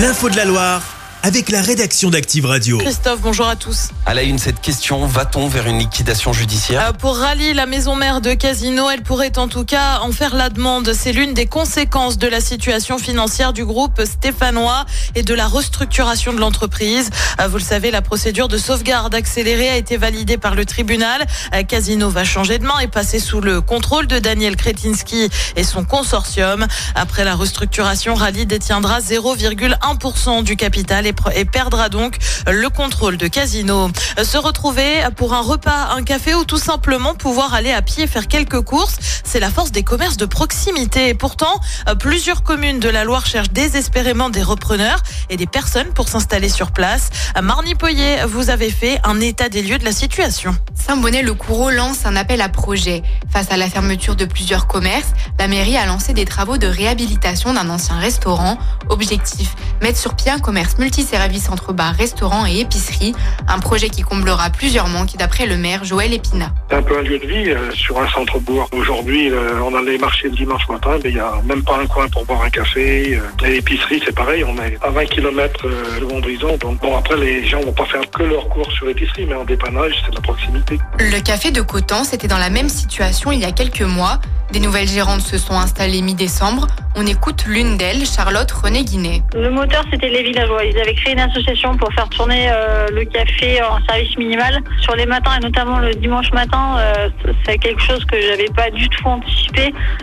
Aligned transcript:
L'info 0.00 0.30
de 0.30 0.36
la 0.36 0.46
Loire 0.46 0.89
avec 1.22 1.50
la 1.50 1.60
rédaction 1.60 2.08
d'Active 2.08 2.46
Radio. 2.46 2.78
Christophe, 2.78 3.20
bonjour 3.20 3.46
à 3.46 3.54
tous. 3.54 3.90
À 4.06 4.14
la 4.14 4.22
une, 4.22 4.38
cette 4.38 4.60
question, 4.62 5.06
va-t-on 5.06 5.48
vers 5.48 5.66
une 5.66 5.78
liquidation 5.78 6.32
judiciaire? 6.32 6.80
Euh, 6.88 6.92
Pour 6.92 7.16
Rally, 7.18 7.52
la 7.52 7.66
maison 7.66 7.94
mère 7.94 8.22
de 8.22 8.32
Casino, 8.32 8.88
elle 8.88 9.02
pourrait 9.02 9.36
en 9.38 9.46
tout 9.46 9.64
cas 9.66 9.98
en 10.00 10.12
faire 10.12 10.34
la 10.34 10.48
demande. 10.48 10.92
C'est 10.94 11.12
l'une 11.12 11.34
des 11.34 11.44
conséquences 11.44 12.16
de 12.16 12.26
la 12.26 12.40
situation 12.40 12.96
financière 12.98 13.52
du 13.52 13.66
groupe 13.66 14.02
stéphanois 14.04 14.86
et 15.14 15.22
de 15.22 15.34
la 15.34 15.46
restructuration 15.46 16.32
de 16.32 16.40
l'entreprise. 16.40 17.10
Euh, 17.38 17.48
Vous 17.48 17.58
le 17.58 17.62
savez, 17.62 17.90
la 17.90 18.00
procédure 18.00 18.48
de 18.48 18.56
sauvegarde 18.56 19.14
accélérée 19.14 19.68
a 19.68 19.76
été 19.76 19.98
validée 19.98 20.38
par 20.38 20.54
le 20.54 20.64
tribunal. 20.64 21.26
Euh, 21.54 21.62
Casino 21.64 22.08
va 22.08 22.24
changer 22.24 22.58
de 22.58 22.64
main 22.64 22.78
et 22.78 22.88
passer 22.88 23.18
sous 23.20 23.42
le 23.42 23.60
contrôle 23.60 24.06
de 24.06 24.18
Daniel 24.18 24.56
Kretinsky 24.56 25.28
et 25.56 25.64
son 25.64 25.84
consortium. 25.84 26.66
Après 26.94 27.24
la 27.24 27.34
restructuration, 27.34 28.14
Rally 28.14 28.46
détiendra 28.46 29.00
0,1% 29.00 30.42
du 30.44 30.56
capital 30.56 31.06
et 31.06 31.09
et 31.34 31.44
perdra 31.44 31.88
donc 31.88 32.16
le 32.46 32.68
contrôle 32.68 33.16
de 33.16 33.26
Casino. 33.26 33.90
Se 34.22 34.38
retrouver 34.38 35.02
pour 35.16 35.34
un 35.34 35.40
repas, 35.40 35.94
un 35.96 36.02
café 36.02 36.34
ou 36.34 36.44
tout 36.44 36.58
simplement 36.58 37.14
pouvoir 37.14 37.54
aller 37.54 37.72
à 37.72 37.82
pied 37.82 38.06
faire 38.06 38.28
quelques 38.28 38.60
courses, 38.62 38.96
c'est 39.24 39.40
la 39.40 39.50
force 39.50 39.72
des 39.72 39.82
commerces 39.82 40.16
de 40.16 40.26
proximité. 40.26 41.08
Et 41.08 41.14
pourtant, 41.14 41.60
plusieurs 41.98 42.42
communes 42.42 42.80
de 42.80 42.88
la 42.88 43.04
Loire 43.04 43.26
cherchent 43.26 43.50
désespérément 43.50 44.30
des 44.30 44.42
repreneurs 44.42 45.02
et 45.28 45.36
des 45.36 45.46
personnes 45.46 45.88
pour 45.94 46.08
s'installer 46.08 46.48
sur 46.48 46.72
place. 46.72 47.10
À 47.34 47.42
Marny-Poyer, 47.42 48.24
vous 48.26 48.50
avez 48.50 48.70
fait 48.70 49.00
un 49.04 49.20
état 49.20 49.48
des 49.48 49.62
lieux 49.62 49.78
de 49.78 49.84
la 49.84 49.92
situation. 49.92 50.56
Saint-Bonnet-le-Coureau 50.90 51.70
lance 51.70 52.04
un 52.04 52.16
appel 52.16 52.40
à 52.40 52.48
projet. 52.48 53.02
Face 53.32 53.52
à 53.52 53.56
la 53.56 53.68
fermeture 53.68 54.16
de 54.16 54.24
plusieurs 54.24 54.66
commerces, 54.66 55.12
la 55.38 55.46
mairie 55.46 55.76
a 55.76 55.86
lancé 55.86 56.14
des 56.14 56.24
travaux 56.24 56.58
de 56.58 56.66
réhabilitation 56.66 57.54
d'un 57.54 57.70
ancien 57.70 57.96
restaurant. 57.96 58.58
Objectif, 58.88 59.54
mettre 59.80 59.98
sur 59.98 60.16
pied 60.16 60.32
un 60.32 60.40
commerce 60.40 60.78
multiservice 60.78 61.48
entre 61.48 61.72
bar, 61.72 61.94
restaurant 61.94 62.44
et 62.44 62.58
épicerie. 62.58 63.14
Un 63.46 63.60
projet 63.60 63.88
qui 63.88 64.02
comblera 64.02 64.50
plusieurs 64.50 64.88
manques 64.88 65.16
d'après 65.16 65.46
le 65.46 65.56
maire 65.56 65.84
Joël 65.84 66.12
Épinat. 66.12 66.52
C'est 66.68 66.76
un 66.78 66.82
peu 66.82 66.98
un 66.98 67.02
lieu 67.02 67.20
de 67.20 67.26
vie 67.26 67.50
euh, 67.50 67.70
sur 67.70 68.00
un 68.02 68.08
centre-bourg. 68.08 68.68
Aujourd'hui, 68.72 69.30
euh, 69.30 69.62
on 69.62 69.76
allait 69.76 69.96
marcher 69.96 70.28
le 70.28 70.34
dimanche 70.34 70.68
matin, 70.68 70.98
mais 71.04 71.10
il 71.10 71.14
n'y 71.14 71.20
a 71.20 71.40
même 71.44 71.62
pas 71.62 71.78
un 71.78 71.86
coin 71.86 72.08
pour 72.08 72.24
boire 72.26 72.42
un 72.42 72.50
café. 72.50 73.14
Euh, 73.14 73.46
L'épicerie, 73.46 74.02
c'est 74.04 74.14
pareil, 74.14 74.42
on 74.42 74.56
est 74.56 74.76
à 74.82 74.90
20 74.90 75.04
km 75.06 75.68
de 76.00 76.04
Mondrison. 76.04 76.56
Donc 76.56 76.80
bon, 76.80 76.96
après, 76.96 77.16
les 77.16 77.46
gens 77.46 77.60
vont 77.60 77.72
pas 77.72 77.84
faire 77.84 78.10
que 78.10 78.24
leur 78.24 78.48
cours 78.48 78.72
sur 78.72 78.86
l'épicerie, 78.86 79.24
mais 79.26 79.36
en 79.36 79.44
dépannage, 79.44 79.92
c'est 80.04 80.10
de 80.10 80.16
la 80.16 80.22
proximité. 80.22 80.79
Le 80.98 81.20
café 81.20 81.50
de 81.50 81.62
Cotan, 81.62 82.04
c'était 82.04 82.28
dans 82.28 82.38
la 82.38 82.50
même 82.50 82.68
situation 82.68 83.32
il 83.32 83.40
y 83.40 83.44
a 83.44 83.52
quelques 83.52 83.82
mois. 83.82 84.20
Des 84.52 84.60
nouvelles 84.60 84.88
gérantes 84.88 85.20
se 85.20 85.38
sont 85.38 85.54
installées 85.54 86.02
mi-décembre. 86.02 86.66
On 86.96 87.06
écoute 87.06 87.44
l'une 87.46 87.76
d'elles, 87.76 88.04
Charlotte 88.04 88.50
René 88.50 88.82
Guinet. 88.82 89.22
Le 89.32 89.48
moteur, 89.48 89.84
c'était 89.92 90.08
les 90.08 90.24
villageois. 90.24 90.64
Ils 90.64 90.76
avaient 90.76 90.94
créé 90.94 91.12
une 91.12 91.20
association 91.20 91.76
pour 91.76 91.92
faire 91.92 92.08
tourner 92.08 92.48
euh, 92.50 92.88
le 92.92 93.04
café 93.04 93.62
en 93.62 93.78
service 93.86 94.18
minimal. 94.18 94.58
Sur 94.80 94.96
les 94.96 95.06
matins, 95.06 95.36
et 95.36 95.44
notamment 95.44 95.78
le 95.78 95.94
dimanche 95.94 96.32
matin, 96.32 96.76
euh, 96.78 97.08
c'est 97.46 97.58
quelque 97.58 97.80
chose 97.80 98.04
que 98.06 98.20
j'avais 98.20 98.48
pas 98.56 98.70
du 98.70 98.88
tout 98.88 99.06
anticipé. 99.06 99.39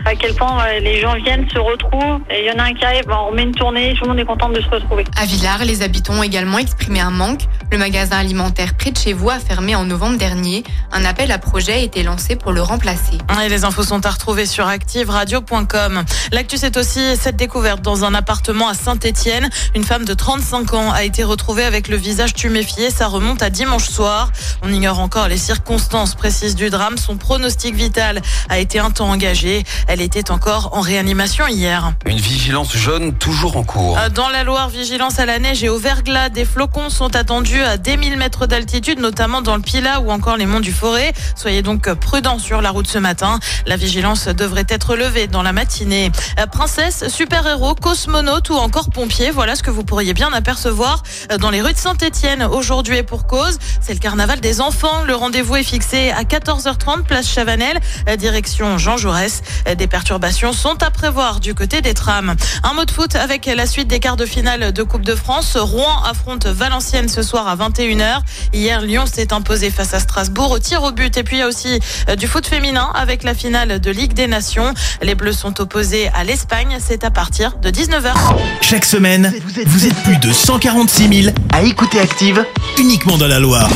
À 0.04 0.14
quel 0.14 0.34
point 0.34 0.64
euh, 0.64 0.80
les 0.80 1.00
gens 1.00 1.14
viennent, 1.14 1.48
se 1.50 1.58
retrouvent. 1.58 2.20
Et 2.30 2.40
il 2.40 2.46
y 2.46 2.50
en 2.50 2.58
a 2.58 2.64
un 2.64 2.74
qui 2.74 2.84
arrive, 2.84 3.04
ben, 3.06 3.18
on 3.28 3.32
met 3.32 3.42
une 3.42 3.54
tournée, 3.54 3.94
tout 3.94 4.04
le 4.04 4.10
monde 4.10 4.18
est 4.18 4.24
content 4.24 4.48
de 4.48 4.60
se 4.60 4.68
retrouver. 4.68 5.04
À 5.16 5.26
Villars, 5.26 5.64
les 5.64 5.82
habitants 5.82 6.14
ont 6.14 6.22
également 6.22 6.58
exprimé 6.58 7.00
un 7.00 7.10
manque. 7.10 7.42
Le 7.70 7.78
magasin 7.78 8.18
alimentaire 8.18 8.74
près 8.74 8.90
de 8.90 8.96
chez 8.98 9.12
vous 9.12 9.30
a 9.30 9.38
fermé 9.38 9.74
en 9.74 9.84
novembre 9.84 10.18
dernier. 10.18 10.64
Un 10.92 11.04
appel 11.04 11.30
à 11.30 11.38
projet 11.38 11.72
a 11.72 11.78
été 11.78 12.02
lancé 12.02 12.36
pour 12.36 12.52
le 12.52 12.62
remplacer. 12.62 13.18
Et 13.44 13.48
les 13.48 13.64
infos 13.64 13.82
sont 13.82 14.04
à 14.04 14.10
retrouver 14.10 14.46
sur 14.46 14.66
activeradio.com. 14.66 16.04
L'actu, 16.32 16.56
c'est 16.56 16.76
aussi 16.76 17.00
cette 17.16 17.36
découverte 17.36 17.82
dans 17.82 18.04
un 18.04 18.14
appartement 18.14 18.68
à 18.68 18.74
Saint-Étienne. 18.74 19.48
Une 19.74 19.84
femme 19.84 20.04
de 20.04 20.14
35 20.14 20.74
ans 20.74 20.92
a 20.92 21.04
été 21.04 21.24
retrouvée 21.24 21.64
avec 21.64 21.88
le 21.88 21.96
visage 21.96 22.34
tuméfié. 22.34 22.90
Ça 22.90 23.06
remonte 23.06 23.42
à 23.42 23.50
dimanche 23.50 23.88
soir. 23.88 24.30
On 24.62 24.72
ignore 24.72 24.98
encore 25.00 25.28
les 25.28 25.36
circonstances 25.36 26.14
précises 26.14 26.54
du 26.54 26.70
drame. 26.70 26.96
Son 26.96 27.16
pronostic 27.16 27.74
vital 27.74 28.20
a 28.48 28.58
été 28.58 28.78
un 28.78 28.90
temps 28.90 29.10
engagé. 29.10 29.37
Elle 29.86 30.00
était 30.00 30.30
encore 30.30 30.70
en 30.72 30.80
réanimation 30.80 31.46
hier. 31.46 31.92
Une 32.06 32.18
vigilance 32.18 32.76
jaune 32.76 33.12
toujours 33.14 33.56
en 33.56 33.62
cours. 33.62 33.96
Euh, 33.98 34.08
Dans 34.08 34.28
la 34.28 34.42
Loire, 34.42 34.68
vigilance 34.68 35.18
à 35.20 35.26
la 35.26 35.38
neige 35.38 35.62
et 35.62 35.68
au 35.68 35.78
verglas. 35.78 36.28
Des 36.28 36.44
flocons 36.44 36.90
sont 36.90 37.14
attendus 37.14 37.62
à 37.62 37.76
des 37.76 37.96
1000 37.96 38.16
mètres 38.16 38.46
d'altitude, 38.46 38.98
notamment 38.98 39.40
dans 39.40 39.54
le 39.56 39.62
Pila 39.62 40.00
ou 40.00 40.10
encore 40.10 40.36
les 40.36 40.46
monts 40.46 40.60
du 40.60 40.72
Forêt. 40.72 41.12
Soyez 41.36 41.62
donc 41.62 41.92
prudents 41.94 42.38
sur 42.38 42.60
la 42.60 42.70
route 42.70 42.88
ce 42.88 42.98
matin. 42.98 43.38
La 43.66 43.76
vigilance 43.76 44.26
devrait 44.26 44.66
être 44.68 44.96
levée 44.96 45.26
dans 45.28 45.42
la 45.42 45.52
matinée. 45.52 46.10
Euh, 46.40 46.46
Princesse, 46.46 47.08
super-héros, 47.08 47.74
cosmonaute 47.76 48.50
ou 48.50 48.54
encore 48.54 48.90
pompier, 48.90 49.30
voilà 49.30 49.54
ce 49.54 49.62
que 49.62 49.70
vous 49.70 49.84
pourriez 49.84 50.14
bien 50.14 50.32
apercevoir 50.32 51.02
euh, 51.30 51.38
dans 51.38 51.50
les 51.50 51.60
rues 51.62 51.74
de 51.74 51.78
Saint-Étienne 51.78 52.42
aujourd'hui 52.42 52.96
et 52.96 53.02
pour 53.04 53.26
cause. 53.26 53.58
C'est 53.80 53.94
le 53.94 54.00
carnaval 54.00 54.40
des 54.40 54.60
enfants. 54.60 55.02
Le 55.06 55.14
rendez-vous 55.14 55.56
est 55.56 55.62
fixé 55.62 56.10
à 56.10 56.22
14h30, 56.24 57.04
place 57.04 57.28
Chavanel, 57.28 57.78
direction 58.18 58.78
Jean 58.78 58.96
Jaurès. 58.96 59.27
Des 59.76 59.86
perturbations 59.86 60.52
sont 60.52 60.82
à 60.82 60.90
prévoir 60.90 61.40
du 61.40 61.54
côté 61.54 61.80
des 61.82 61.94
trams. 61.94 62.34
Un 62.62 62.74
mot 62.74 62.84
de 62.84 62.90
foot 62.90 63.14
avec 63.16 63.46
la 63.46 63.66
suite 63.66 63.88
des 63.88 64.00
quarts 64.00 64.16
de 64.16 64.26
finale 64.26 64.72
de 64.72 64.82
Coupe 64.82 65.04
de 65.04 65.14
France. 65.14 65.56
Rouen 65.56 66.02
affronte 66.08 66.46
Valenciennes 66.46 67.08
ce 67.08 67.22
soir 67.22 67.48
à 67.48 67.56
21h. 67.56 68.20
Hier, 68.52 68.80
Lyon 68.80 69.04
s'est 69.06 69.32
imposé 69.32 69.70
face 69.70 69.94
à 69.94 70.00
Strasbourg 70.00 70.50
au 70.50 70.58
tir 70.58 70.82
au 70.82 70.92
but. 70.92 71.16
Et 71.16 71.22
puis 71.22 71.36
il 71.36 71.40
y 71.40 71.42
a 71.42 71.48
aussi 71.48 71.80
euh, 72.08 72.16
du 72.16 72.26
foot 72.26 72.46
féminin 72.46 72.90
avec 72.94 73.22
la 73.22 73.34
finale 73.34 73.80
de 73.80 73.90
Ligue 73.90 74.14
des 74.14 74.26
Nations. 74.26 74.72
Les 75.02 75.14
Bleus 75.14 75.32
sont 75.32 75.60
opposés 75.60 76.08
à 76.14 76.24
l'Espagne. 76.24 76.78
C'est 76.80 77.04
à 77.04 77.10
partir 77.10 77.56
de 77.58 77.70
19h. 77.70 78.12
Chaque 78.60 78.84
semaine, 78.84 79.32
vous 79.66 79.86
êtes 79.86 80.02
plus 80.02 80.18
de 80.18 80.32
146 80.32 81.22
000 81.22 81.34
à 81.52 81.62
écouter 81.62 82.00
Active 82.00 82.44
uniquement 82.78 83.18
dans 83.18 83.28
la 83.28 83.38
Loire. 83.38 83.68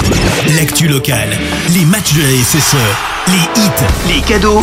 L'actu 0.56 0.88
locale, 0.88 1.30
les 1.70 1.84
matchs 1.84 2.12
de 2.14 2.22
la 2.22 2.44
SSE, 2.44 2.76
les 3.28 3.62
hits, 3.62 4.14
les 4.14 4.20
cadeaux, 4.20 4.62